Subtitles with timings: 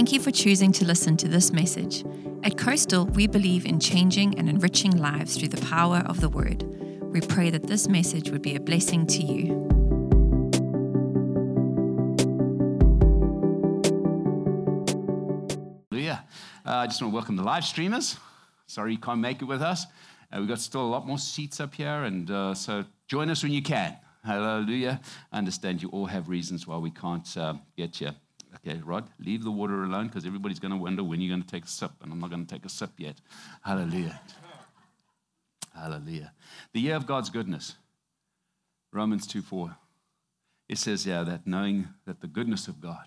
[0.00, 2.06] Thank you for choosing to listen to this message.
[2.42, 6.62] At Coastal, we believe in changing and enriching lives through the power of the Word.
[7.12, 9.68] We pray that this message would be a blessing to you.
[15.90, 16.24] Hallelujah.
[16.64, 18.16] Uh, I just want to welcome the live streamers.
[18.68, 19.84] Sorry you can't make it with us.
[20.32, 23.42] Uh, we've got still a lot more seats up here, and uh, so join us
[23.42, 23.98] when you can.
[24.24, 24.98] Hallelujah.
[25.30, 28.12] I understand you all have reasons why we can't uh, get you.
[28.56, 31.48] Okay, Rod, leave the water alone because everybody's going to wonder when you're going to
[31.48, 33.16] take a sip, and I'm not going to take a sip yet.
[33.62, 34.20] Hallelujah.
[35.74, 36.32] Hallelujah.
[36.72, 37.76] The year of God's goodness.
[38.92, 39.76] Romans 2 4.
[40.68, 43.06] It says, yeah, that knowing that the goodness of God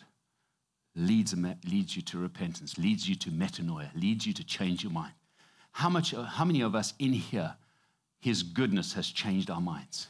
[0.95, 5.13] leads, leads you to repentance, leads you to metanoia, leads you to change your mind.
[5.71, 7.55] How, much, how many of us in here,
[8.19, 10.07] His goodness has changed our minds?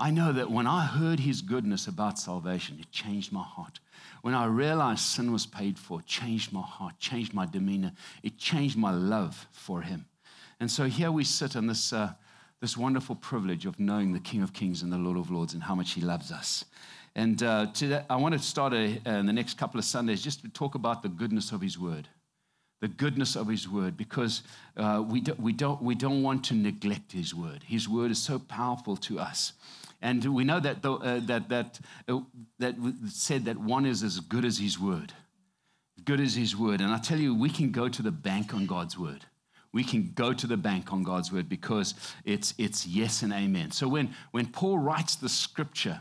[0.00, 3.80] I know that when I heard His goodness about salvation, it changed my heart.
[4.22, 8.38] When I realized sin was paid for, it changed my heart, changed my demeanor, it
[8.38, 10.06] changed my love for Him.
[10.60, 12.12] And so here we sit in this, uh,
[12.60, 15.62] this wonderful privilege of knowing the King of Kings and the Lord of Lords and
[15.62, 16.64] how much He loves us.
[17.16, 20.22] And uh, today, I want to start a, uh, in the next couple of Sundays
[20.22, 22.06] just to talk about the goodness of His Word.
[22.80, 24.42] The goodness of His Word, because
[24.76, 27.64] uh, we, do, we, don't, we don't want to neglect His Word.
[27.66, 29.54] His Word is so powerful to us.
[30.00, 32.20] And we know that, the, uh, that, that, uh,
[32.58, 32.76] that
[33.08, 35.12] said that one is as good as His Word.
[36.04, 36.80] Good as His Word.
[36.80, 39.26] And I tell you, we can go to the bank on God's Word
[39.72, 43.70] we can go to the bank on God's word because it's, it's yes and amen.
[43.70, 46.00] So when, when Paul writes the scripture,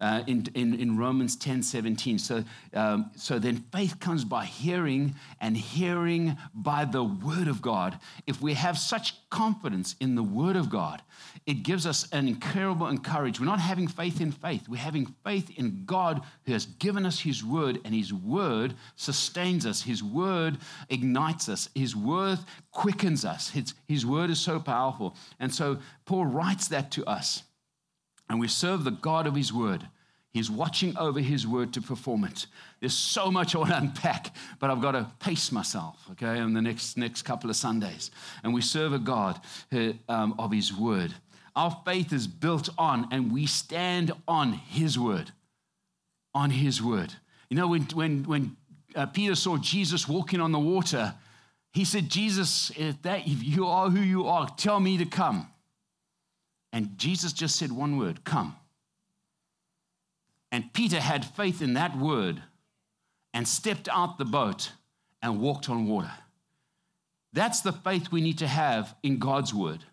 [0.00, 2.18] uh, in, in, in, Romans 10 17.
[2.18, 7.98] So, um, so then faith comes by hearing, and hearing by the word of God.
[8.26, 11.02] If we have such confidence in the word of God,
[11.46, 13.40] it gives us an incredible encouragement.
[13.40, 17.18] We're not having faith in faith, we're having faith in God who has given us
[17.18, 19.82] his word, and his word sustains us.
[19.82, 22.38] His word ignites us, his word
[22.70, 23.50] quickens us.
[23.50, 25.16] His, his word is so powerful.
[25.40, 27.42] And so Paul writes that to us.
[28.28, 29.88] And we serve the God of His Word.
[30.30, 32.46] He's watching over His Word to perform it.
[32.80, 36.52] There's so much I want to unpack, but I've got to pace myself, okay, in
[36.52, 38.10] the next, next couple of Sundays.
[38.42, 39.40] And we serve a God
[39.72, 41.14] uh, um, of His Word.
[41.56, 45.32] Our faith is built on, and we stand on His Word.
[46.34, 47.14] On His Word.
[47.48, 48.56] You know, when, when, when
[48.94, 51.14] uh, Peter saw Jesus walking on the water,
[51.72, 55.48] he said, Jesus, if, that, if you are who you are, tell me to come.
[56.72, 58.56] And Jesus just said one word come.
[60.50, 62.42] And Peter had faith in that word
[63.34, 64.72] and stepped out the boat
[65.22, 66.12] and walked on water.
[67.32, 69.84] That's the faith we need to have in God's word.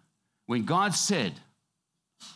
[0.46, 1.34] When God said,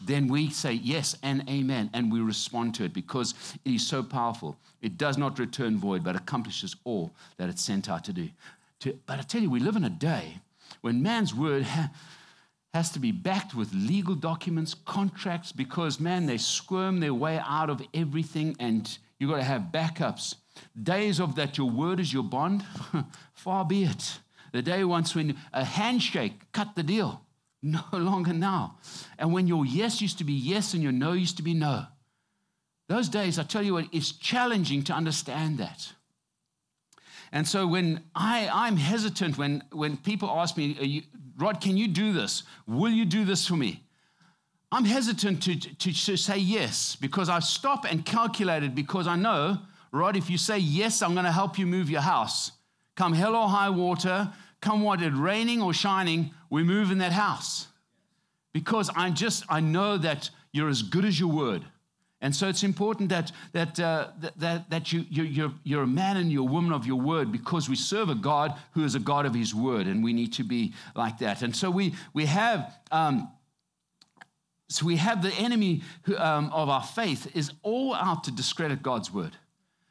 [0.02, 3.34] then we say yes and amen, and we respond to it because
[3.66, 4.58] it is so powerful.
[4.82, 8.30] It does not return void, but accomplishes all that it's sent out to do.
[9.06, 10.40] But I tell you, we live in a day
[10.82, 11.92] when man's word ha-
[12.74, 17.70] has to be backed with legal documents, contracts, because, man, they squirm their way out
[17.70, 20.36] of everything and you've got to have backups.
[20.82, 22.64] Days of that your word is your bond,
[23.34, 24.20] far be it.
[24.52, 27.22] The day once when a handshake cut the deal,
[27.64, 28.78] no longer now.
[29.18, 31.86] And when your yes used to be yes and your no used to be no.
[32.88, 35.94] Those days, I tell you what, it's challenging to understand that.
[37.32, 41.04] And so when I, I'm hesitant when, when people ask me, you,
[41.40, 42.44] Rod, can you do this?
[42.68, 43.84] Will you do this for me?
[44.72, 49.16] I'm hesitant to, to, to say yes because I stop and calculate it because I
[49.16, 49.58] know,
[49.92, 52.52] Rod, if you say yes, I'm going to help you move your house.
[52.96, 57.14] Come hell or high water, come what it raining or shining, we move in that
[57.14, 57.68] house.
[58.54, 61.64] Because I just, I know that you're as good as your word.
[62.22, 66.18] And so it's important that, that, uh, that, that you, you, you're, you're a man
[66.18, 69.00] and you're a woman of your word because we serve a God who is a
[69.00, 71.42] God of his word, and we need to be like that.
[71.42, 72.74] And so we, we have.
[72.92, 73.30] Um,
[74.72, 78.84] so we have the enemy who, um, of our faith is all out to discredit
[78.84, 79.36] God's word.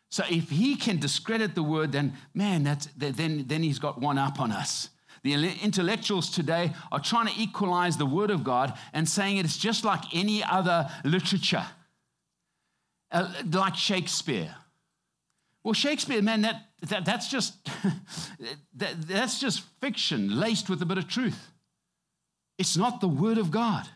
[0.09, 4.19] So if he can discredit the word, then man, that's, then, then he's got one
[4.19, 4.91] up on us.
[5.25, 9.85] The intellectuals today are trying to equalize the word of God and saying it's just
[9.85, 11.67] like any other literature
[13.11, 14.55] uh, like Shakespeare.
[15.65, 17.65] Well, Shakespeare, man, that, that, that's, just,
[18.75, 21.51] that, that's just fiction laced with a bit of truth.
[22.59, 23.89] It's not the Word of God.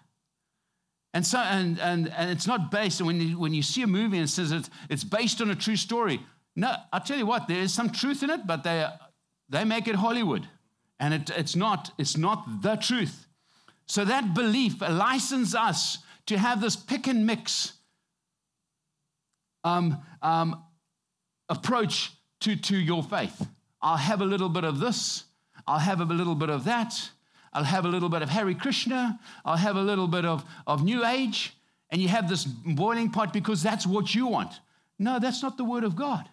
[1.14, 3.86] And so, and, and, and it's not based, and when you, when you see a
[3.86, 6.20] movie and it says it's, it's based on a true story,
[6.56, 8.86] no, I'll tell you what, there's some truth in it, but they,
[9.48, 10.48] they make it Hollywood.
[10.98, 13.26] And it, it's, not, it's not the truth.
[13.86, 17.74] So that belief licenses us to have this pick and mix
[19.64, 20.62] um, um,
[21.48, 23.46] approach to, to your faith.
[23.80, 25.24] I'll have a little bit of this,
[25.66, 27.10] I'll have a little bit of that,
[27.52, 30.84] I'll have a little bit of Hare Krishna, I'll have a little bit of, of
[30.84, 31.56] New Age,
[31.90, 34.60] and you have this boiling pot because that's what you want.
[34.98, 36.28] No, that's not the Word of God.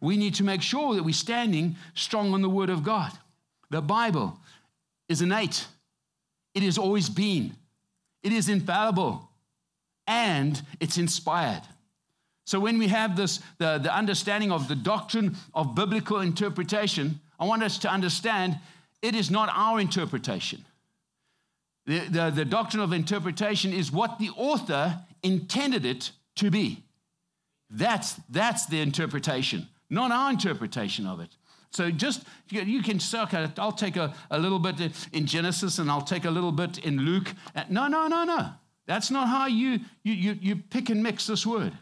[0.00, 3.12] We need to make sure that we're standing strong on the Word of God.
[3.68, 4.38] The Bible
[5.08, 5.68] is inerrant,
[6.54, 7.54] it has always been,
[8.22, 9.28] it is infallible,
[10.06, 11.62] and it's inspired.
[12.50, 17.44] So when we have this, the, the understanding of the doctrine of biblical interpretation, I
[17.44, 18.58] want us to understand
[19.02, 20.64] it is not our interpretation.
[21.86, 26.82] The, the, the doctrine of interpretation is what the author intended it to be.
[27.70, 31.30] That's, that's the interpretation, not our interpretation of it.
[31.70, 33.60] So just, you can suck it.
[33.60, 34.80] I'll take a, a little bit
[35.12, 37.32] in Genesis and I'll take a little bit in Luke.
[37.54, 38.48] Uh, no, no, no, no.
[38.88, 41.78] That's not how you, you, you, you pick and mix this word.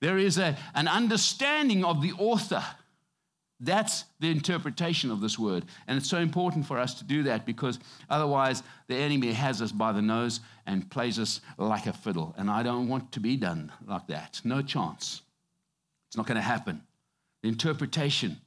[0.00, 2.62] There is a, an understanding of the author.
[3.60, 5.64] That's the interpretation of this word.
[5.88, 9.72] And it's so important for us to do that because otherwise the enemy has us
[9.72, 12.34] by the nose and plays us like a fiddle.
[12.38, 14.40] And I don't want to be done like that.
[14.44, 15.22] No chance.
[16.08, 16.82] It's not going to happen.
[17.42, 18.40] The interpretation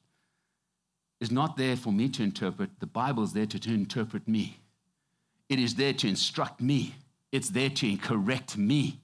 [1.19, 2.69] is not there for me to interpret.
[2.79, 4.57] The Bible is there to, to interpret me.
[5.49, 6.95] It is there to instruct me.
[7.33, 8.99] It's there to correct me.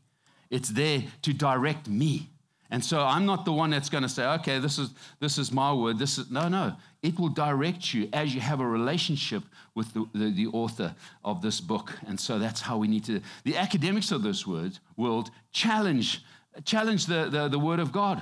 [0.49, 2.29] It's there to direct me.
[2.69, 5.51] And so I'm not the one that's going to say, okay, this is, this is
[5.51, 5.97] my word.
[5.97, 6.75] This is, no, no.
[7.01, 9.43] It will direct you as you have a relationship
[9.73, 10.93] with the, the, the, author
[11.23, 11.93] of this book.
[12.07, 16.23] And so that's how we need to, the academics of this word, world challenge,
[16.65, 18.21] challenge the, the, the word of God.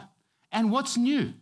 [0.52, 1.34] And what's new?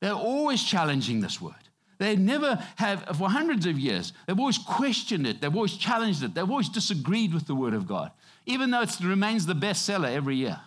[0.00, 1.54] They're always challenging this word.
[1.98, 5.42] They never have, for hundreds of years, they've always questioned it.
[5.42, 6.34] They've always challenged it.
[6.34, 8.10] They've always disagreed with the Word of God,
[8.46, 10.58] even though it remains the bestseller every year.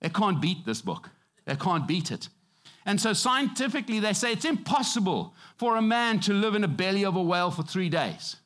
[0.00, 1.10] They can't beat this book,
[1.44, 2.28] they can't beat it.
[2.86, 7.04] And so, scientifically, they say it's impossible for a man to live in the belly
[7.04, 8.36] of a whale for three days.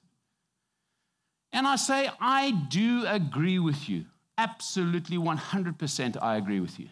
[1.53, 4.07] And I say, I do agree with you.
[4.39, 6.89] Absolutely 100% I agree with you.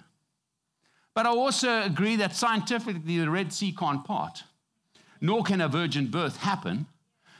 [1.15, 4.45] But I also agree that scientifically the Red Sea can't part
[5.21, 6.87] nor can a virgin birth happen,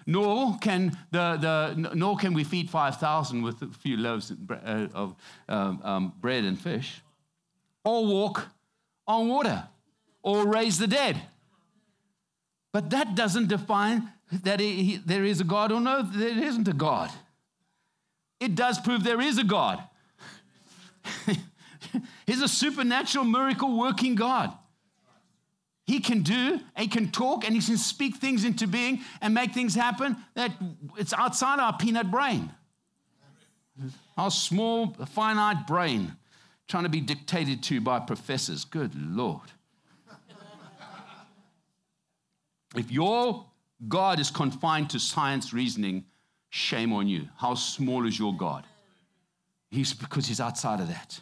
[0.07, 5.15] nor can, the, the, nor can we feed 5,000 with a few loaves uh, of
[5.49, 7.01] um, um, bread and fish,
[7.85, 8.49] or walk
[9.07, 9.69] on water,
[10.23, 11.21] or raise the dead.
[12.73, 16.73] But that doesn't define that he, there is a God or no, there isn't a
[16.73, 17.11] God.
[18.39, 19.83] It does prove there is a God.
[22.27, 24.53] He's a supernatural miracle working God.
[25.85, 29.53] He can do, he can talk, and he can speak things into being and make
[29.53, 30.53] things happen that
[30.97, 32.51] it's outside our peanut brain.
[34.17, 36.17] Our small, finite brain
[36.71, 38.65] trying to be dictated to by professors.
[38.65, 39.51] Good Lord.
[42.77, 43.45] if your
[43.89, 46.05] God is confined to science reasoning,
[46.49, 47.29] shame on you.
[47.37, 48.65] How small is your God?
[49.71, 51.21] He's because he's outside of that.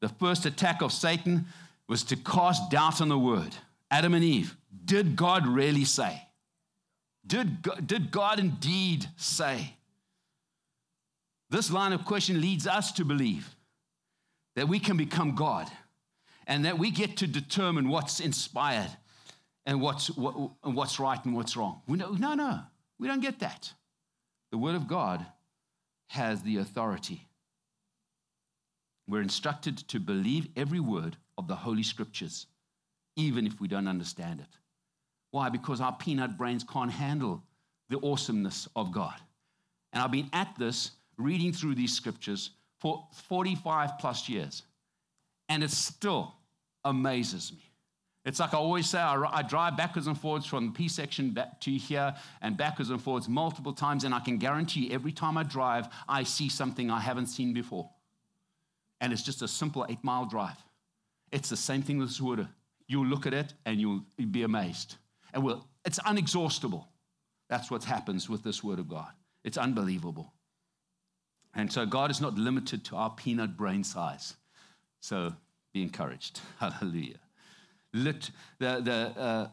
[0.00, 1.46] The first attack of Satan
[1.88, 3.54] was to cast doubt on the word.
[3.90, 6.22] Adam and Eve, did God really say?
[7.26, 9.74] Did God, did God indeed say?
[11.50, 13.54] This line of question leads us to believe
[14.56, 15.70] that we can become God
[16.46, 18.90] and that we get to determine what's inspired
[19.66, 21.82] and what's, what, what's right and what's wrong.
[21.88, 22.60] Know, no, no,
[22.98, 23.72] we don't get that.
[24.50, 25.24] The Word of God
[26.08, 27.26] has the authority.
[29.08, 32.46] We're instructed to believe every word of the Holy Scriptures
[33.16, 34.58] even if we don't understand it.
[35.30, 35.48] Why?
[35.48, 37.42] Because our peanut brains can't handle
[37.88, 39.14] the awesomeness of God.
[39.92, 42.50] And I've been at this, reading through these scriptures
[42.84, 44.62] for 45 plus years,
[45.48, 46.34] and it still
[46.84, 47.62] amazes me.
[48.26, 51.30] It's like I always say, I, I drive backwards and forwards from the P section
[51.30, 55.38] back to here and backwards and forwards multiple times, and I can guarantee every time
[55.38, 57.88] I drive, I see something I haven't seen before.
[59.00, 60.62] And it's just a simple eight mile drive.
[61.32, 62.50] It's the same thing with this water.
[62.86, 64.96] You'll look at it and you'll be amazed.
[65.32, 66.84] And we'll, it's unexhaustible.
[67.48, 69.12] That's what happens with this word of God.
[69.42, 70.33] It's unbelievable.
[71.54, 74.34] And so God is not limited to our peanut brain size.
[75.00, 75.34] So
[75.72, 76.40] be encouraged.
[76.58, 77.18] Hallelujah.
[77.92, 79.48] Lit, the, the, uh,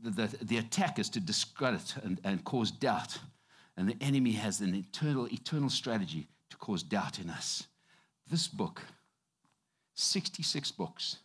[0.00, 3.18] the, the, attack is to discredit and, and cause doubt.
[3.76, 7.66] And the enemy has an eternal, eternal strategy to cause doubt in us.
[8.30, 8.82] This book,
[9.94, 11.18] 66 books,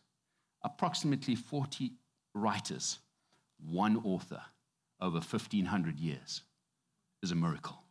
[0.63, 1.91] approximately 40
[2.33, 2.99] writers,
[3.63, 4.41] one author
[4.99, 6.41] over 1,500 years
[7.21, 7.83] is a miracle.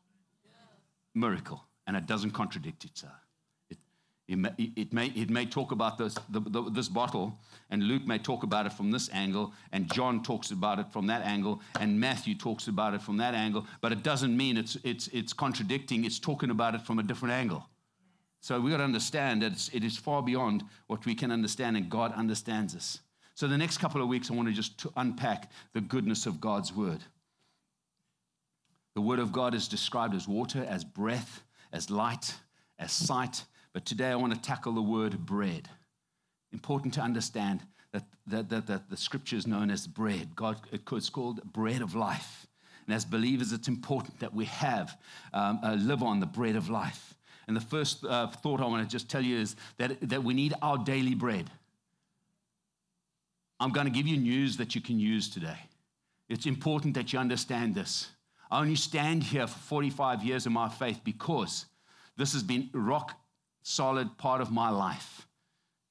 [1.15, 1.68] Miracle.
[1.89, 3.19] And it doesn't contradict itself.
[3.71, 3.79] It,
[4.29, 7.41] It may, it may, it may talk about this, the, the, this bottle,
[7.71, 11.07] and Luke may talk about it from this angle, and John talks about it from
[11.07, 14.77] that angle, and Matthew talks about it from that angle, but it doesn't mean it's,
[14.85, 17.67] it's, it's contradicting, it's talking about it from a different angle.
[18.41, 21.89] So we've got to understand that it is far beyond what we can understand, and
[21.89, 23.01] God understands us.
[23.35, 26.39] So the next couple of weeks, I want to just to unpack the goodness of
[26.39, 27.01] God's word.
[28.95, 32.35] The word of God is described as water, as breath, as light,
[32.79, 35.69] as sight, but today I want to tackle the word bread.
[36.53, 40.35] Important to understand that, that, that, that the scripture is known as bread.
[40.35, 42.47] God, it's called bread of life.
[42.87, 44.99] And as believers, it's important that we have,
[45.35, 47.15] um, uh, live on the bread of life.
[47.47, 50.35] And the first uh, thought I want to just tell you is that, that we
[50.35, 51.51] need our daily bread.
[53.61, 55.59] I'm going to give you news that you can use today.
[56.29, 58.11] It's important that you understand this.
[58.51, 61.67] I only stand here for 45 years of my faith because
[62.17, 63.19] this has been rock
[63.63, 65.27] solid part of my life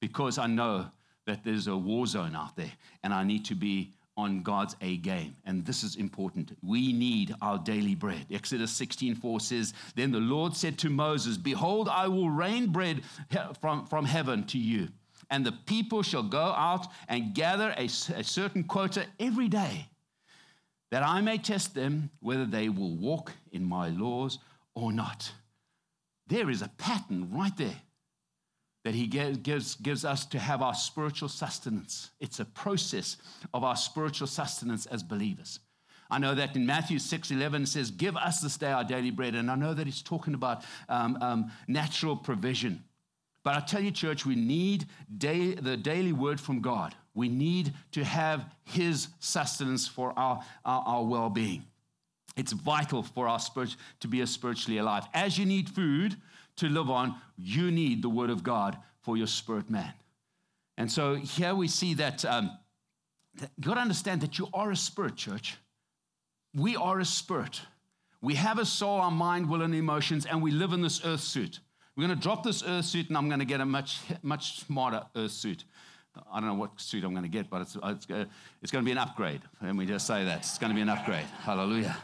[0.00, 0.86] because I know
[1.26, 2.72] that there's a war zone out there
[3.02, 5.36] and I need to be on God's A game.
[5.46, 6.58] And this is important.
[6.62, 8.26] We need our daily bread.
[8.30, 13.02] Exodus 16:4 says, Then the Lord said to Moses, Behold, I will rain bread
[13.60, 14.88] from, from heaven to you,
[15.30, 19.86] and the people shall go out and gather a, a certain quota every day,
[20.90, 24.38] that I may test them whether they will walk in my laws
[24.74, 25.32] or not.
[26.26, 27.82] There is a pattern right there
[28.84, 32.10] that he gives, gives us to have our spiritual sustenance.
[32.20, 33.16] It's a process
[33.52, 35.60] of our spiritual sustenance as believers.
[36.10, 39.34] I know that in Matthew 6 11 says, Give us this day our daily bread.
[39.34, 42.82] And I know that he's talking about um, um, natural provision.
[43.48, 44.84] But I tell you, church, we need
[45.16, 46.94] day, the daily word from God.
[47.14, 51.64] We need to have his sustenance for our, our, our well being.
[52.36, 55.06] It's vital for our spirit to be spiritually alive.
[55.14, 56.14] As you need food
[56.56, 59.94] to live on, you need the Word of God for your spirit man.
[60.76, 62.50] And so here we see that, um,
[63.36, 65.56] that you got to understand that you are a spirit, church.
[66.54, 67.62] We are a spirit.
[68.20, 71.22] We have a soul, our mind, will, and emotions, and we live in this earth
[71.22, 71.60] suit.
[71.98, 74.60] We're going to drop this earth suit, and I'm going to get a much, much
[74.60, 75.64] smarter earth suit.
[76.32, 78.24] I don't know what suit I'm going to get, but it's, it's, uh,
[78.62, 79.40] it's going to be an upgrade.
[79.60, 80.38] Let me just say that.
[80.38, 81.26] It's going to be an upgrade.
[81.40, 81.96] Hallelujah.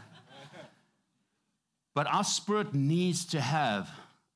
[1.94, 3.88] But our spirit needs to have,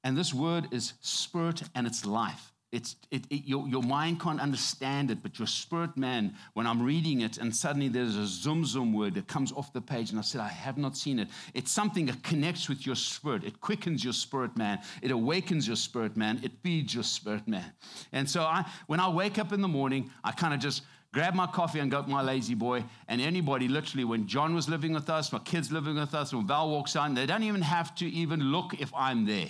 [0.05, 2.53] and this word is spirit and it's life.
[2.71, 6.83] It's, it, it, your, your mind can't understand it, but your spirit man, when I'm
[6.83, 10.19] reading it and suddenly there's a zoom zoom word that comes off the page, and
[10.19, 11.29] I said, I have not seen it.
[11.55, 13.45] It's something that connects with your spirit.
[13.45, 14.81] It quickens your spirit man.
[15.01, 16.41] It awakens your spirit man.
[16.43, 17.73] It feeds your spirit man.
[18.13, 20.83] And so I, when I wake up in the morning, I kind of just
[21.15, 22.85] grab my coffee and go my lazy boy.
[23.09, 26.47] And anybody, literally, when John was living with us, my kids living with us, when
[26.47, 29.49] Val walks on, they don't even have to even look if I'm there.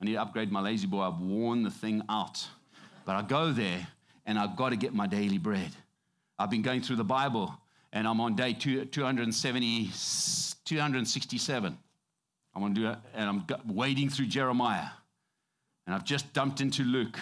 [0.00, 1.02] I need to upgrade my lazy boy.
[1.02, 2.46] I've worn the thing out.
[3.04, 3.86] But I go there
[4.26, 5.70] and I've got to get my daily bread.
[6.38, 7.54] I've been going through the Bible
[7.92, 9.90] and I'm on day 270,
[10.64, 11.78] 267.
[12.54, 14.88] I'm going to do it, and I'm wading through Jeremiah.
[15.86, 17.18] And I've just dumped into Luke.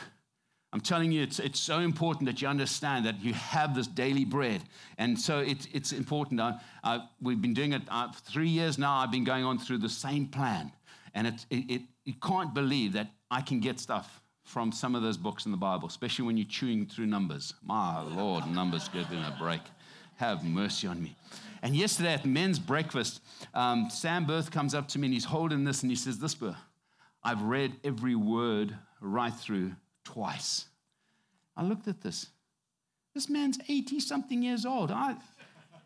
[0.73, 4.25] I'm telling you, it's, it's so important that you understand that you have this daily
[4.25, 4.63] bread.
[4.97, 6.41] And so it, it's important.
[6.41, 8.97] I, I, we've been doing it uh, three years now.
[8.97, 10.73] I've been going on through the same plan.
[11.15, 15.17] And it, it, you can't believe that I can get stuff from some of those
[15.17, 17.55] books in the Bible, especially when you're chewing through numbers.
[17.63, 19.61] My Lord, numbers give me a break.
[20.17, 21.17] Have mercy on me.
[21.63, 23.21] And yesterday at men's breakfast,
[23.55, 26.35] um, Sam Berth comes up to me and he's holding this and he says, This,
[26.35, 26.57] book,
[27.23, 29.73] I've read every word right through
[30.05, 30.67] twice.
[31.57, 32.29] I looked at this.
[33.15, 34.91] This man's 80 something years old.
[34.91, 35.17] I,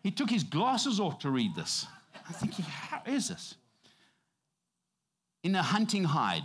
[0.03, 1.87] he took his glasses off to read this.
[2.27, 3.57] I'm thinking, how is this?
[5.47, 6.43] In a hunting hide,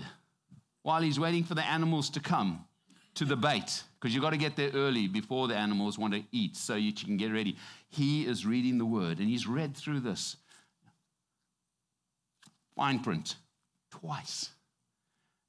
[0.83, 2.65] while he's waiting for the animals to come
[3.15, 6.23] to the bait, because you've got to get there early before the animals want to
[6.31, 7.57] eat so you can get ready.
[7.89, 10.35] He is reading the word and he's read through this
[12.75, 13.37] fine print
[13.89, 14.51] twice.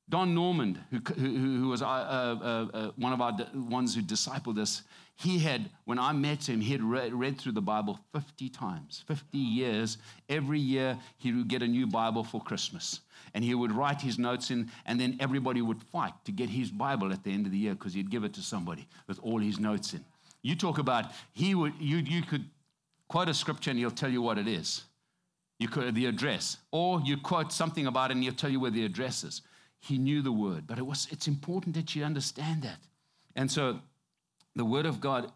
[0.08, 4.58] Don Normand, who, who, who was uh, uh, uh, one of our ones who discipled
[4.58, 4.82] us,
[5.16, 9.04] he had, when I met him, he had read, read, through the Bible 50 times,
[9.06, 9.98] 50 years.
[10.28, 13.00] Every year, he would get a new Bible for Christmas.
[13.34, 16.70] And he would write his notes in, and then everybody would fight to get his
[16.70, 19.38] Bible at the end of the year because he'd give it to somebody with all
[19.38, 20.04] his notes in.
[20.42, 22.44] You talk about, he would, you, you could
[23.08, 24.82] quote a scripture and he'll tell you what it is.
[25.58, 26.56] You could, the address.
[26.72, 29.42] Or you quote something about it and he'll tell you where the address is.
[29.82, 32.78] He knew the word, but it was, it's important that you understand that.
[33.34, 33.80] And so,
[34.54, 35.32] the word of God,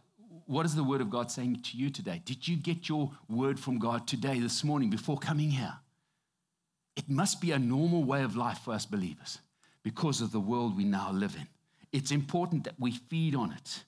[0.47, 2.23] what is the word of God saying to you today?
[2.25, 5.75] Did you get your word from God today, this morning, before coming here?
[6.95, 9.41] It must be a normal way of life for us believers
[9.83, 11.49] because of the world we now live in.
[11.93, 13.83] It's important that we feed on it.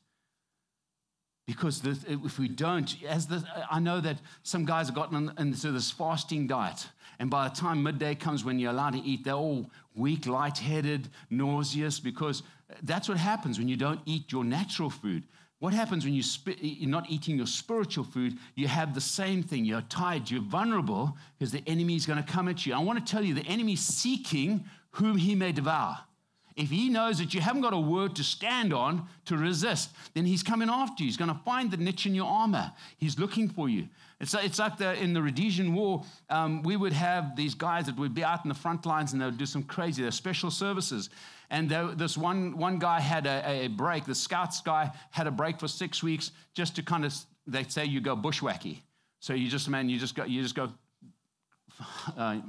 [1.46, 5.90] Because if we don't, as the, I know that some guys have gotten into this
[5.90, 6.88] fasting diet,
[7.18, 11.08] and by the time midday comes when you're allowed to eat, they're all weak, lightheaded,
[11.30, 12.42] nauseous, because
[12.82, 15.24] that's what happens when you don't eat your natural food.
[15.58, 16.22] What happens when you
[16.60, 18.38] you're not eating your spiritual food?
[18.54, 19.64] You have the same thing.
[19.64, 22.74] You're tired, you're vulnerable because the enemy is going to come at you.
[22.74, 25.98] I want to tell you the enemy's seeking whom he may devour.
[26.54, 30.26] If he knows that you haven't got a word to stand on to resist, then
[30.26, 31.08] he's coming after you.
[31.08, 32.72] He's going to find the niche in your armor.
[32.96, 33.88] He's looking for you.
[34.20, 37.96] It's, it's like the, in the Rhodesian War, um, we would have these guys that
[37.96, 40.50] would be out in the front lines and they would do some crazy, they're special
[40.50, 41.08] services.
[41.50, 45.30] And there, this one, one guy had a, a break, the scouts guy had a
[45.30, 47.14] break for six weeks just to kind of,
[47.46, 48.78] they say you go bushwhacky.
[49.20, 50.72] So you just, man, you just go, you just go
[52.16, 52.40] uh,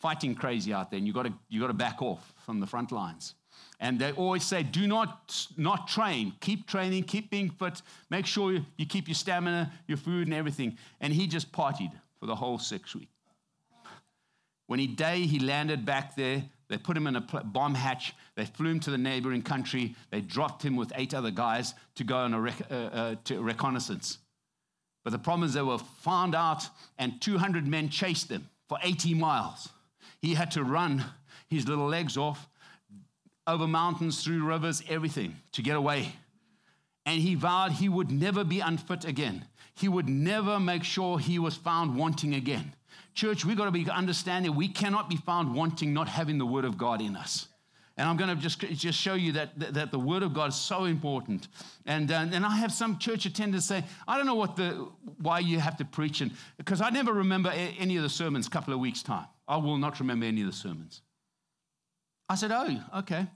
[0.00, 2.66] fighting crazy out there, and you got to you got to back off from the
[2.66, 3.34] front lines.
[3.80, 6.34] And they always say, do not not train.
[6.40, 7.80] Keep training, keep being fit.
[8.10, 10.76] Make sure you, keep your stamina, your food, and everything.
[11.00, 13.10] And he just partied for the whole six weeks.
[14.66, 18.14] When he day he landed back there, they put him in a bomb hatch.
[18.36, 19.96] They flew him to the neighboring country.
[20.10, 23.40] They dropped him with eight other guys to go on a rec- uh, uh, to
[23.40, 24.18] reconnaissance.
[25.02, 26.68] But the problem is they were found out,
[26.98, 29.70] and 200 men chased them for 80 miles.
[30.20, 31.04] He had to run
[31.48, 32.46] his little legs off
[33.46, 36.14] over mountains, through rivers, everything to get away.
[37.06, 39.46] And he vowed he would never be unfit again.
[39.74, 42.74] He would never make sure he was found wanting again.
[43.14, 46.64] Church, we've got to be understanding we cannot be found wanting not having the word
[46.64, 47.48] of God in us.
[48.00, 50.54] And I'm going to just, just show you that, that the Word of God is
[50.54, 51.48] so important.
[51.84, 54.88] And, uh, and I have some church attenders say, I don't know what the,
[55.20, 58.50] why you have to preach, and, because I never remember any of the sermons a
[58.50, 59.26] couple of weeks' time.
[59.46, 61.02] I will not remember any of the sermons.
[62.30, 63.26] I said, Oh, okay.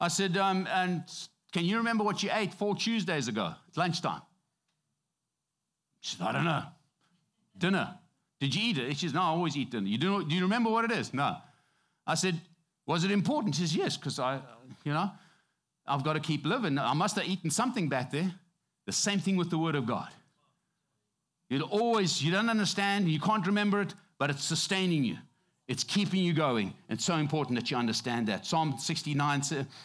[0.00, 1.04] I said, um, And
[1.52, 3.54] can you remember what you ate four Tuesdays ago?
[3.68, 4.22] It's lunchtime.
[6.00, 6.64] She said, I don't know.
[7.56, 7.94] Dinner.
[8.40, 8.96] Did you eat it?
[8.96, 9.86] She says, No, I always eat dinner.
[9.86, 11.14] You do, do you remember what it is?
[11.14, 11.36] No.
[12.08, 12.40] I said,
[12.88, 13.54] Was it important?
[13.54, 14.40] She says, Yes, because I,
[14.82, 15.12] you know,
[15.86, 16.76] I've got to keep living.
[16.76, 18.34] I must have eaten something back there.
[18.86, 20.08] The same thing with the Word of God.
[21.48, 25.18] It always, you don't understand, you can't remember it, but it's sustaining you.
[25.70, 26.74] It's keeping you going.
[26.88, 28.44] It's so important that you understand that.
[28.44, 29.42] Psalm 69,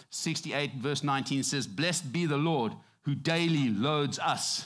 [0.09, 4.65] 68, verse 19 says, Blessed be the Lord who daily loads us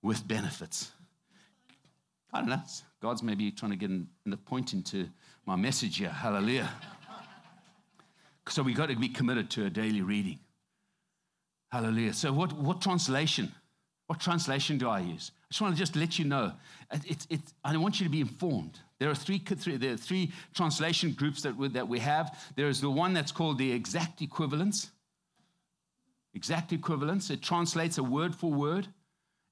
[0.00, 0.92] with benefits.
[2.32, 2.62] I don't know.
[3.02, 5.10] God's maybe trying to get in, the point into
[5.44, 6.08] my message here.
[6.08, 6.70] Hallelujah.
[8.48, 10.38] so we've got to be committed to a daily reading.
[11.70, 12.14] Hallelujah.
[12.14, 13.52] So, what, what translation?
[14.06, 15.32] What translation do I use?
[15.34, 16.52] I just want to just let you know.
[16.90, 18.80] It, it, I want you to be informed.
[18.98, 22.38] There are three, there are three translation groups that we, that we have.
[22.56, 24.90] There is the one that's called the exact equivalence.
[26.34, 27.30] Exact equivalence.
[27.30, 28.88] It translates a word for word.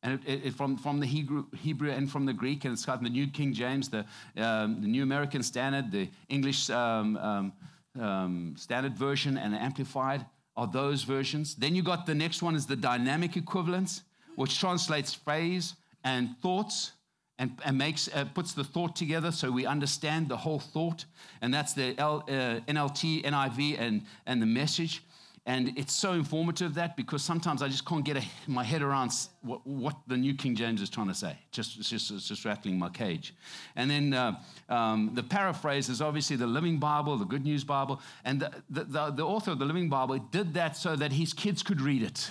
[0.02, 3.02] And it, it, from, from the Hebrew, Hebrew and from the Greek, and it's got
[3.02, 4.04] the New King James, the,
[4.36, 7.52] um, the New American Standard, the English um, um,
[7.98, 10.26] um Standard Version, and the Amplified
[10.56, 11.54] are those versions.
[11.54, 14.02] Then you got the next one is the dynamic equivalence,
[14.36, 16.92] which translates phrase and thoughts
[17.38, 21.04] and, and makes, uh, puts the thought together so we understand the whole thought.
[21.42, 25.02] And that's the L, uh, NLT, NIV, and, and the message.
[25.46, 29.12] And it's so informative that because sometimes I just can't get a, my head around
[29.42, 31.36] what, what, the New King James is trying to say.
[31.50, 33.34] Just, it's, just, it's just rattling my cage.
[33.76, 38.00] And then uh, um, the paraphrase is obviously the Living Bible, the Good News Bible.
[38.24, 41.34] And the, the, the, the author of the Living Bible did that so that his
[41.34, 42.30] kids could read it.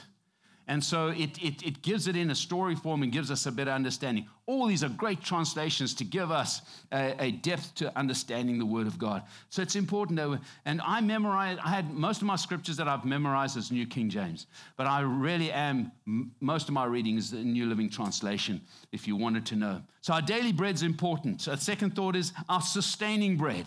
[0.67, 3.51] And so it, it, it, gives it in a story form and gives us a
[3.51, 4.27] better understanding.
[4.45, 8.87] All these are great translations to give us a, a depth to understanding the Word
[8.87, 9.23] of God.
[9.49, 10.17] So it's important.
[10.17, 13.85] That and I memorized, I had most of my scriptures that I've memorized as New
[13.85, 14.47] King James,
[14.77, 15.91] but I really am,
[16.39, 18.61] most of my reading is the New Living Translation,
[18.93, 19.81] if you wanted to know.
[19.99, 21.41] So our daily bread's important.
[21.41, 23.65] So second thought is our sustaining bread.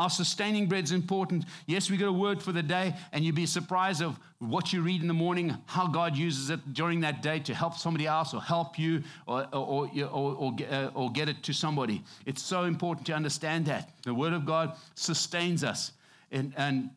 [0.00, 1.44] Our sustaining bread is important.
[1.66, 4.80] Yes, we got a word for the day, and you'd be surprised of what you
[4.80, 8.32] read in the morning, how God uses it during that day to help somebody else
[8.32, 12.02] or help you or, or, or, or, uh, or get it to somebody.
[12.24, 13.90] It's so important to understand that.
[14.02, 15.92] The Word of God sustains us
[16.32, 16.88] and, and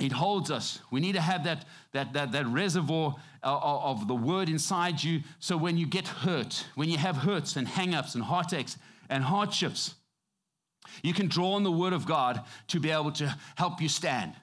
[0.00, 0.80] it holds us.
[0.90, 5.20] We need to have that, that, that, that reservoir of, of the Word inside you
[5.40, 8.78] so when you get hurt, when you have hurts and hang ups and heartaches
[9.10, 9.94] and hardships,
[11.02, 14.34] you can draw on the Word of God to be able to help you stand.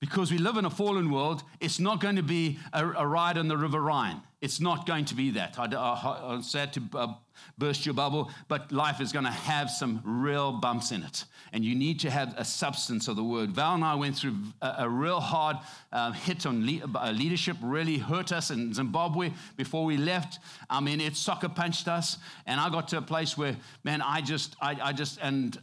[0.00, 3.38] because we live in a fallen world, it's not going to be a, a ride
[3.38, 4.20] on the River Rhine.
[4.44, 5.58] It's not going to be that.
[5.58, 7.14] I, I, I'm sad to uh,
[7.56, 11.24] burst your bubble, but life is going to have some real bumps in it.
[11.54, 13.52] And you need to have a substance of the word.
[13.52, 15.56] Val and I went through a, a real hard
[15.92, 20.40] uh, hit on le- uh, leadership, really hurt us in Zimbabwe before we left.
[20.68, 22.18] I mean, it sucker punched us.
[22.44, 25.58] And I got to a place where, man, I just, I, I just, and,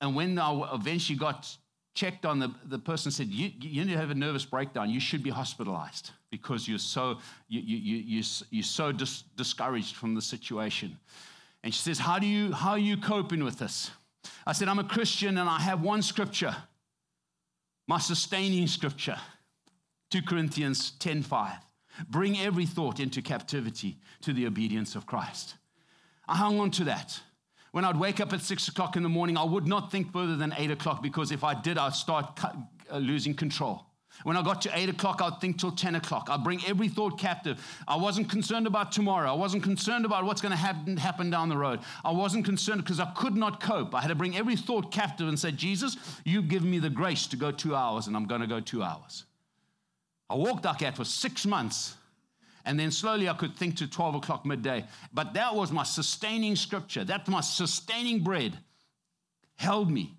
[0.00, 1.56] and when I eventually got
[1.94, 4.90] checked on the, the person said, you, you need to have a nervous breakdown.
[4.90, 10.14] You should be hospitalized because you're so, you, you, you, you're so dis- discouraged from
[10.14, 10.98] the situation.
[11.62, 13.92] And she says, how, do you, how are you coping with this?
[14.46, 16.54] I said, I'm a Christian and I have one scripture,
[17.86, 19.16] my sustaining scripture,
[20.10, 21.52] 2 Corinthians 10.5.
[22.08, 25.54] Bring every thought into captivity to the obedience of Christ.
[26.26, 27.20] I hung on to that.
[27.74, 30.36] When I'd wake up at six o'clock in the morning, I would not think further
[30.36, 33.84] than eight o'clock because if I did, I'd start uh, losing control.
[34.22, 36.28] When I got to eight o'clock, I'd think till 10 o'clock.
[36.30, 37.60] I'd bring every thought captive.
[37.88, 39.28] I wasn't concerned about tomorrow.
[39.28, 41.80] I wasn't concerned about what's going to happen, happen down the road.
[42.04, 43.92] I wasn't concerned because I could not cope.
[43.92, 47.26] I had to bring every thought captive and say, Jesus, you give me the grace
[47.26, 49.24] to go two hours, and I'm going to go two hours.
[50.30, 51.96] I walked like that for six months
[52.64, 54.84] and then slowly I could think to 12 o'clock midday.
[55.12, 57.04] But that was my sustaining scripture.
[57.04, 58.58] That's my sustaining bread.
[59.56, 60.14] Held me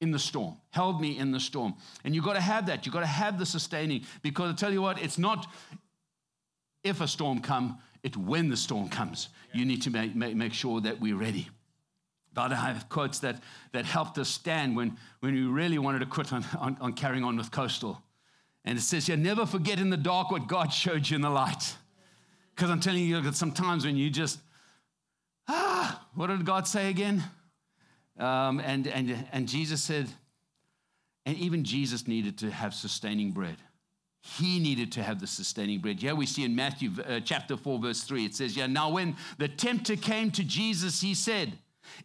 [0.00, 1.74] in the storm, held me in the storm.
[2.04, 2.86] And you've got to have that.
[2.86, 5.46] You've got to have the sustaining because I tell you what, it's not
[6.82, 9.28] if a storm come, it's when the storm comes.
[9.52, 11.48] You need to make, make, make sure that we're ready.
[12.32, 16.06] But I have quotes that, that helped us stand when, when we really wanted to
[16.06, 18.00] quit on, on, on carrying on with coastal.
[18.64, 21.30] And it says here, never forget in the dark what God showed you in the
[21.30, 21.76] light.
[22.60, 24.38] Because I'm telling you that sometimes when you just,
[25.48, 27.24] ah, what did God say again?
[28.18, 30.10] Um, and, and, and Jesus said,
[31.24, 33.56] and even Jesus needed to have sustaining bread.
[34.20, 36.02] He needed to have the sustaining bread.
[36.02, 39.16] Yeah, we see in Matthew uh, chapter 4, verse 3, it says, Yeah, now when
[39.38, 41.54] the tempter came to Jesus, he said,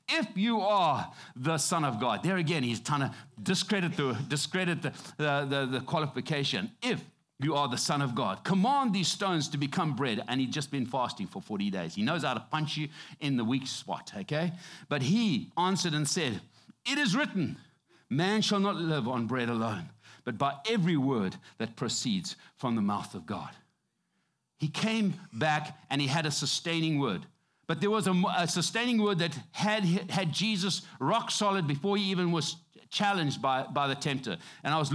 [0.08, 3.14] if you are the Son of God, there again, he's trying to
[3.44, 6.72] discredit the, discredit the, the, the, the qualification.
[6.82, 7.04] If
[7.40, 8.44] you are the Son of God.
[8.44, 10.24] Command these stones to become bread.
[10.28, 11.96] And he'd just been fasting for 40 days.
[11.96, 12.88] He knows how to punch you
[13.20, 14.54] in the weak spot, okay?
[14.88, 16.40] But he answered and said,
[16.90, 17.58] It is written,
[18.10, 19.90] man shall not live on bread alone,
[20.24, 23.50] but by every word that proceeds from the mouth of God.
[24.58, 27.26] He came back and he had a sustaining word.
[27.68, 32.04] But there was a, a sustaining word that had, had Jesus rock solid before he
[32.12, 32.58] even was
[32.90, 34.38] challenged by, by the tempter.
[34.64, 34.94] And I, was,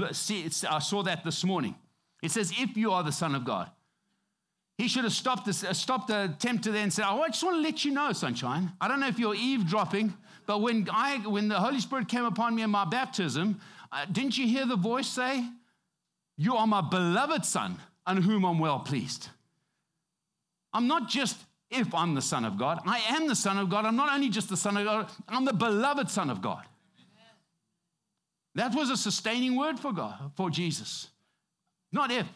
[0.69, 1.75] I saw that this morning.
[2.23, 3.71] It says, if you are the Son of God.
[4.79, 7.57] He should have stopped, uh, stopped the tempter there and said, oh, I just want
[7.57, 8.73] to let you know, sunshine.
[8.81, 10.15] I don't know if you're eavesdropping,
[10.47, 13.61] but when, I, when the Holy Spirit came upon me in my baptism,
[13.93, 15.45] uh, didn't you hear the voice say,
[16.39, 19.29] You are my beloved Son, on whom I'm well pleased?
[20.73, 21.37] I'm not just
[21.71, 23.85] if I'm the Son of God, I am the Son of God.
[23.85, 26.65] I'm not only just the Son of God, I'm the beloved Son of God.
[28.55, 31.10] That was a sustaining word for God, for Jesus.
[31.93, 32.27] Not if.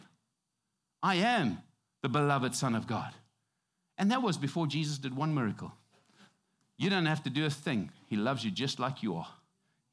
[1.02, 1.58] I am
[2.02, 3.12] the beloved Son of God.
[3.98, 5.72] And that was before Jesus did one miracle.
[6.76, 7.90] You don't have to do a thing.
[8.08, 9.28] He loves you just like you are.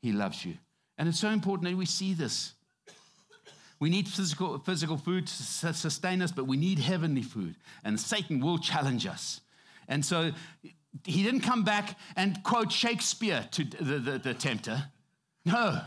[0.02, 0.56] He loves you.
[0.97, 2.54] And it's so important that we see this.
[3.80, 7.56] We need physical, physical food to sustain us, but we need heavenly food.
[7.84, 9.41] And Satan will challenge us.
[9.88, 10.32] And so
[11.06, 14.86] he didn't come back and quote Shakespeare to the, the, the tempter.
[15.45, 15.82] No.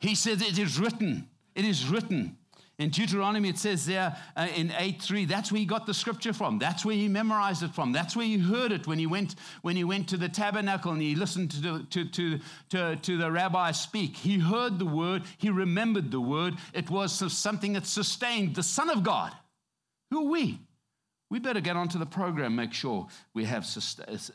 [0.00, 1.28] He said, It is written.
[1.54, 2.38] It is written.
[2.78, 6.34] In Deuteronomy, it says there uh, in 8 3, that's where he got the scripture
[6.34, 6.58] from.
[6.58, 7.92] That's where he memorized it from.
[7.92, 11.00] That's where he heard it when he went, when he went to the tabernacle and
[11.00, 12.38] he listened to the, to, to,
[12.70, 14.14] to, to the rabbi speak.
[14.16, 16.54] He heard the word, he remembered the word.
[16.74, 19.32] It was something that sustained the Son of God.
[20.10, 20.60] Who are we?
[21.30, 23.66] We better get onto the program, make sure we have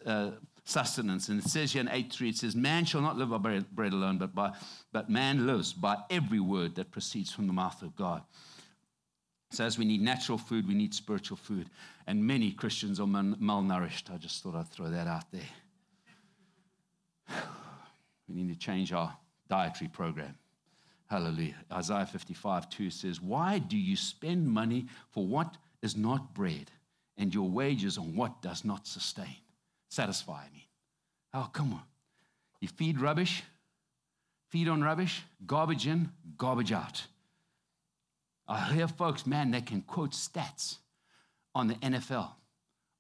[0.05, 0.31] uh,
[0.71, 1.29] sustenance.
[1.29, 3.93] And it says here in 8 3, it says, Man shall not live by bread
[3.93, 4.53] alone, but, by,
[4.91, 8.23] but man lives by every word that proceeds from the mouth of God.
[9.51, 11.69] So, as we need natural food, we need spiritual food.
[12.07, 14.13] And many Christians are malnourished.
[14.13, 15.41] I just thought I'd throw that out there.
[18.29, 19.13] We need to change our
[19.49, 20.37] dietary program.
[21.09, 21.55] Hallelujah.
[21.69, 26.71] Isaiah 55 2 says, Why do you spend money for what is not bread,
[27.17, 29.40] and your wages on what does not sustain?
[29.91, 30.69] Satisfy me.
[31.33, 31.83] Oh, come on.
[32.61, 33.43] You feed rubbish,
[34.49, 37.05] feed on rubbish, garbage in, garbage out.
[38.47, 40.77] I hear folks, man, they can quote stats
[41.53, 42.29] on the NFL,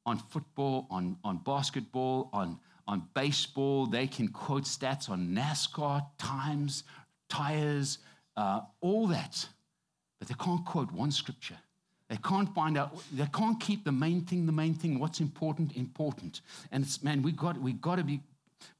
[0.05, 3.85] on football, on, on basketball, on, on baseball.
[3.85, 6.83] They can quote stats on NASCAR, times,
[7.29, 7.99] tires,
[8.35, 9.47] uh, all that.
[10.19, 11.57] but they can't quote one scripture.
[12.11, 15.77] They can't find out, they can't keep the main thing, the main thing, what's important,
[15.77, 16.41] important.
[16.69, 18.19] And it's, man, we got, we got to be,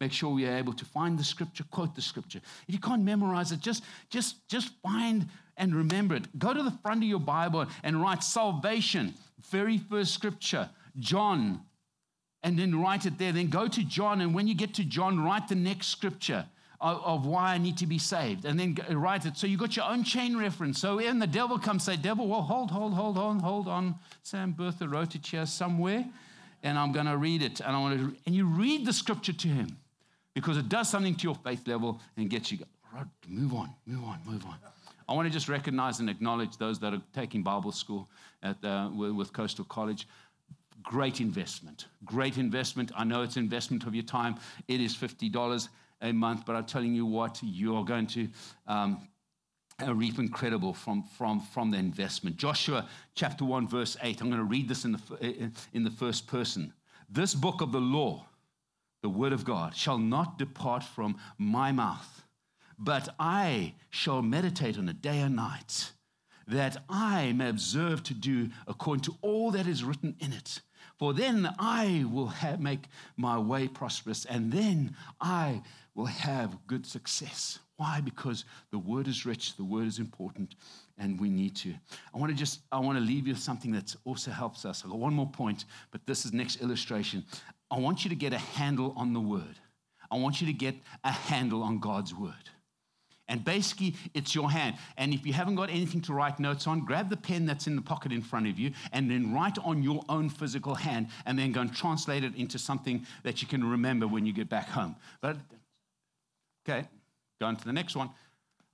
[0.01, 2.41] make sure we are able to find the scripture, quote the scripture.
[2.67, 6.37] If you can't memorize it, just, just, just find and remember it.
[6.37, 9.13] Go to the front of your Bible and write salvation,
[9.49, 11.61] very first scripture, John,
[12.43, 13.31] and then write it there.
[13.31, 16.47] Then go to John, and when you get to John, write the next scripture
[16.81, 18.45] of, of why I need to be saved.
[18.45, 19.37] And then write it.
[19.37, 20.81] So you got your own chain reference.
[20.81, 23.95] So when the devil comes, say, Devil, well, hold, hold, hold on, hold on.
[24.23, 26.05] Sam Bertha wrote it here somewhere,
[26.63, 27.59] and I'm going to read it.
[27.59, 29.77] And I want to, and you read the scripture to him
[30.33, 32.59] because it does something to your faith level and gets you,
[32.93, 34.55] right, move on, move on, move on.
[35.07, 38.09] I want to just recognize and acknowledge those that are taking Bible school
[38.41, 40.07] at, uh, with Coastal College
[40.83, 41.85] great investment.
[42.05, 42.91] Great investment.
[42.97, 44.37] I know it's investment of your time.
[44.67, 45.69] It is $50
[46.01, 48.27] a month, but I'm telling you what, you are going to
[48.67, 49.07] um,
[49.85, 52.37] uh, reap incredible from, from, from the investment.
[52.37, 54.21] Joshua chapter 1, verse 8.
[54.21, 56.73] I'm going to read this in the, uh, uh, in the first person.
[57.09, 58.25] This book of the law,
[59.01, 62.23] the word of God, shall not depart from my mouth,
[62.77, 65.91] but I shall meditate on it day and night,
[66.47, 70.61] that I may observe to do according to all that is written in it.
[70.97, 72.85] For then I will have, make
[73.17, 75.63] my way prosperous, and then I
[75.95, 77.59] will have good success.
[77.77, 77.99] Why?
[77.99, 80.55] Because the word is rich, the word is important,
[80.97, 81.73] and we need to.
[82.13, 84.83] I want to just, I want to leave you with something that also helps us.
[84.83, 87.25] I've got one more point, but this is next illustration.
[87.69, 89.59] I want you to get a handle on the word.
[90.11, 92.33] I want you to get a handle on God's word.
[93.31, 94.75] And basically, it's your hand.
[94.97, 97.77] And if you haven't got anything to write notes on, grab the pen that's in
[97.77, 101.39] the pocket in front of you and then write on your own physical hand and
[101.39, 104.67] then go and translate it into something that you can remember when you get back
[104.67, 104.97] home.
[105.21, 105.37] But,
[106.65, 106.87] okay,
[107.39, 108.09] go on to the next one.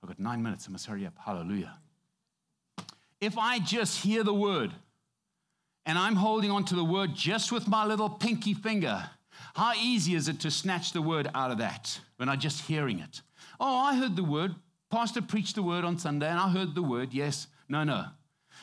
[0.02, 0.66] I've got nine minutes.
[0.68, 1.14] I must hurry up.
[1.18, 1.74] Hallelujah.
[3.20, 4.72] If I just hear the word
[5.84, 9.10] and I'm holding on to the word just with my little pinky finger,
[9.54, 13.00] how easy is it to snatch the word out of that when I'm just hearing
[13.00, 13.22] it?
[13.58, 14.54] Oh, I heard the word.
[14.90, 17.12] Pastor preached the word on Sunday and I heard the word.
[17.12, 18.04] Yes, no, no.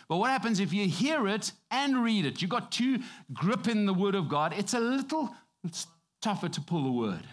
[0.07, 2.41] But what happens if you hear it and read it?
[2.41, 2.99] You've got two
[3.33, 4.53] grip in the word of God.
[4.57, 5.87] It's a little it's
[6.21, 7.27] tougher to pull the word.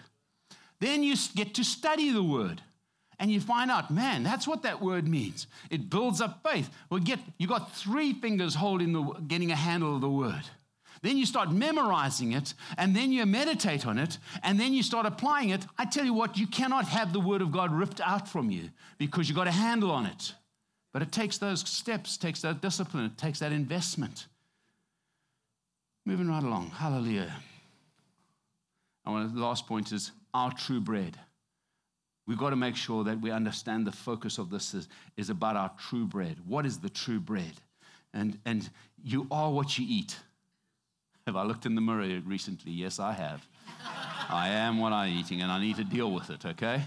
[0.83, 2.61] Then you get to study the word
[3.21, 5.47] and you find out, man, that's what that word means.
[5.71, 6.69] It builds up faith.
[6.91, 10.43] Well, get you got three fingers holding the getting a handle of the word.
[11.01, 15.07] Then you start memorizing it, and then you meditate on it, and then you start
[15.07, 15.65] applying it.
[15.79, 18.71] I tell you what, you cannot have the Word of God ripped out from you
[18.99, 20.35] because you've got a handle on it.
[20.93, 24.27] But it takes those steps, takes that discipline, it takes that investment.
[26.05, 26.71] Moving right along.
[26.71, 27.35] Hallelujah.
[29.05, 31.19] And one of the last point is our true bread.
[32.27, 35.57] We've got to make sure that we understand the focus of this is, is about
[35.57, 36.37] our true bread.
[36.47, 37.61] What is the true bread?
[38.15, 38.69] And, and
[39.03, 40.17] you are what you eat.
[41.27, 42.73] Have I looked in the mirror recently?
[42.73, 43.47] Yes, I have.
[44.29, 46.83] I am what I'm eating, and I need to deal with it, okay?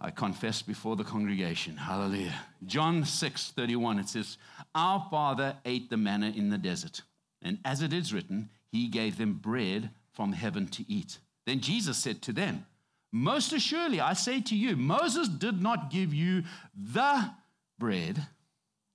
[0.00, 1.76] I confess before the congregation.
[1.76, 2.34] Hallelujah.
[2.64, 4.38] John 6 31, it says,
[4.74, 7.02] Our father ate the manna in the desert,
[7.42, 11.18] and as it is written, he gave them bread from heaven to eat.
[11.46, 12.66] Then Jesus said to them,
[13.12, 17.30] Most assuredly, I say to you, Moses did not give you the
[17.78, 18.26] bread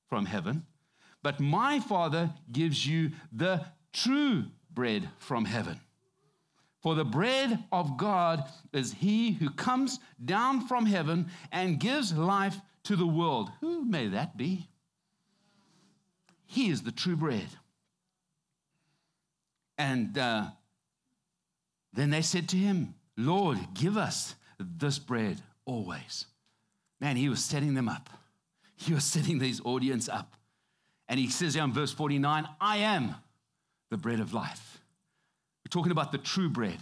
[0.07, 0.65] from heaven,
[1.21, 5.79] but my Father gives you the true bread from heaven.
[6.81, 12.57] For the bread of God is he who comes down from heaven and gives life
[12.83, 13.51] to the world.
[13.59, 14.69] Who may that be?
[16.45, 17.47] He is the true bread.
[19.77, 20.47] And uh,
[21.93, 26.25] then they said to him, Lord, give us this bread always.
[27.01, 28.09] Man, he was setting them up.
[28.75, 30.33] He was setting these audience up.
[31.07, 33.15] And he says in verse 49, I am
[33.89, 34.79] the bread of life.
[35.65, 36.77] We're talking about the true bread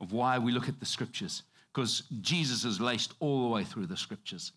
[0.00, 3.86] of why we look at the scriptures, because Jesus is laced all the way through
[3.86, 4.52] the scriptures.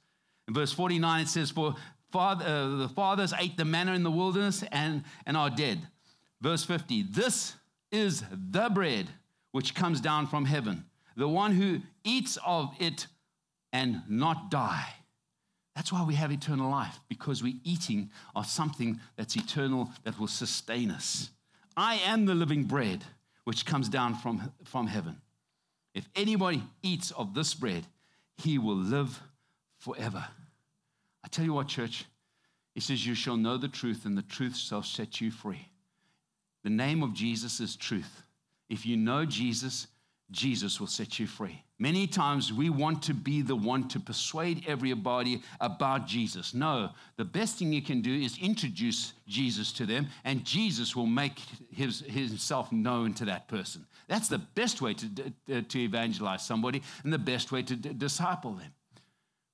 [0.47, 1.75] In verse 49, it says, For
[2.11, 5.79] father, uh, the fathers ate the manna in the wilderness and, and are dead.
[6.41, 7.55] Verse 50, This
[7.91, 9.07] is the bread
[9.51, 10.85] which comes down from heaven,
[11.15, 13.07] the one who eats of it
[13.73, 14.93] and not die.
[15.75, 20.27] That's why we have eternal life, because we're eating of something that's eternal that will
[20.27, 21.29] sustain us.
[21.77, 23.03] I am the living bread
[23.45, 25.21] which comes down from, from heaven.
[25.93, 27.85] If anybody eats of this bread,
[28.37, 29.21] he will live
[29.77, 30.25] forever.
[31.23, 32.05] I tell you what, church,
[32.75, 35.69] it says, You shall know the truth, and the truth shall set you free.
[36.63, 38.23] The name of Jesus is truth.
[38.69, 39.87] If you know Jesus,
[40.31, 41.63] Jesus will set you free.
[41.79, 46.53] Many times we want to be the one to persuade everybody about Jesus.
[46.53, 51.07] No, the best thing you can do is introduce Jesus to them, and Jesus will
[51.07, 51.39] make
[51.71, 53.85] his, himself known to that person.
[54.07, 58.53] That's the best way to, to evangelize somebody and the best way to d- disciple
[58.53, 58.73] them.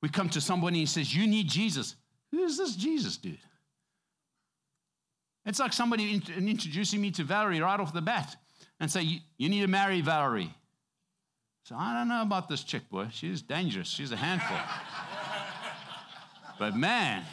[0.02, 1.96] We come to somebody and says, You need Jesus.
[2.32, 3.38] Who is this Jesus dude?
[5.46, 8.36] It's like somebody introducing me to Valerie right off the bat
[8.80, 10.54] and say, You need to marry Valerie.
[11.64, 13.08] So I don't know about this chick, boy.
[13.12, 13.88] She's dangerous.
[13.88, 14.58] She's a handful.
[16.60, 17.24] but man,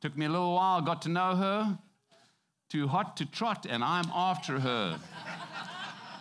[0.00, 1.78] took me a little while, got to know her.
[2.68, 4.98] Too hot to trot, and I'm after her.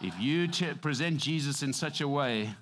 [0.04, 0.50] if you
[0.82, 2.54] present Jesus in such a way,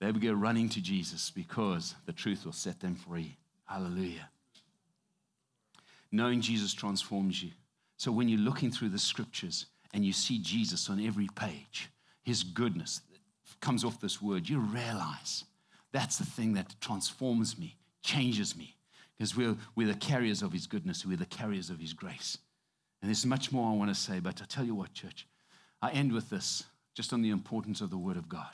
[0.00, 3.36] they will go running to Jesus because the truth will set them free.
[3.66, 4.28] Hallelujah.
[6.10, 7.50] Knowing Jesus transforms you.
[7.98, 11.90] So when you're looking through the scriptures and you see Jesus on every page,
[12.22, 13.00] his goodness,
[13.62, 15.44] comes off this word, you realize
[15.92, 18.76] that's the thing that transforms me, changes me,
[19.16, 22.36] because we're, we're the carriers of His goodness, we're the carriers of His grace.
[23.00, 25.26] And there's much more I want to say, but I tell you what, church,
[25.80, 28.50] I end with this just on the importance of the Word of God.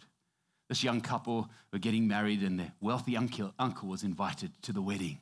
[0.68, 4.83] This young couple were getting married, and their wealthy uncle, uncle was invited to the
[4.83, 5.18] wedding.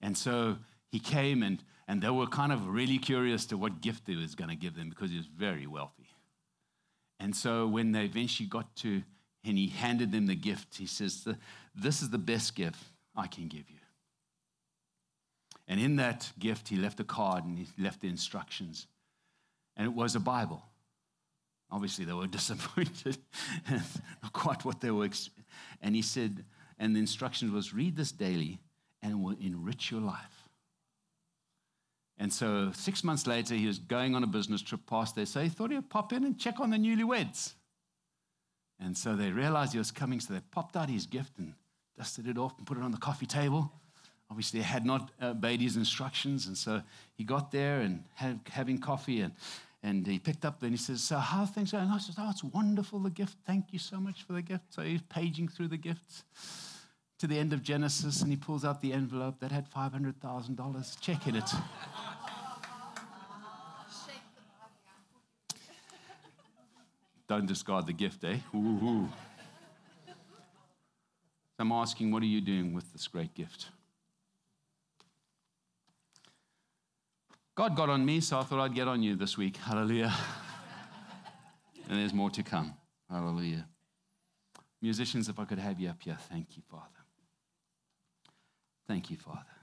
[0.00, 0.56] And so
[0.90, 4.34] he came, and, and they were kind of really curious to what gift he was
[4.34, 6.08] going to give them because he was very wealthy.
[7.20, 9.02] And so when they eventually got to,
[9.44, 11.26] and he handed them the gift, he says,
[11.74, 12.82] This is the best gift
[13.16, 13.76] I can give you.
[15.66, 18.86] And in that gift, he left a card and he left the instructions.
[19.76, 20.62] And it was a Bible.
[21.70, 23.18] Obviously, they were disappointed,
[23.70, 23.82] not
[24.32, 25.10] quite what they were.
[25.82, 26.44] And he said,
[26.78, 28.60] and the instructions was read this daily
[29.02, 30.37] and it will enrich your life.
[32.18, 35.26] And so six months later, he was going on a business trip past there.
[35.26, 37.54] So he thought he'd pop in and check on the newlyweds.
[38.80, 40.18] And so they realized he was coming.
[40.20, 41.54] So they popped out his gift and
[41.96, 43.72] dusted it off and put it on the coffee table.
[44.30, 46.46] Obviously, they had not uh, obeyed his instructions.
[46.46, 46.82] And so
[47.14, 49.20] he got there and had, having coffee.
[49.20, 49.32] And,
[49.82, 51.84] and he picked up and he says, So, how are things going?
[51.84, 53.36] And I said, Oh, it's wonderful, the gift.
[53.46, 54.64] Thank you so much for the gift.
[54.70, 56.24] So he's paging through the gifts
[57.18, 61.00] to the end of Genesis and he pulls out the envelope that had $500,000.
[61.00, 61.50] Check in it.
[67.28, 68.38] Don't discard the gift, eh?
[68.54, 69.08] Ooh.
[70.06, 70.12] So
[71.58, 73.68] I'm asking, what are you doing with this great gift?
[77.54, 79.56] God got on me, so I thought I'd get on you this week.
[79.56, 80.14] Hallelujah.
[81.88, 82.72] and there's more to come.
[83.10, 83.66] Hallelujah.
[84.80, 86.97] Musicians, if I could have you up here, thank you, Father.
[88.88, 89.57] Thank you, Father.